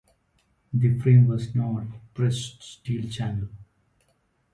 [0.73, 3.49] The frame was of pressed steel channel.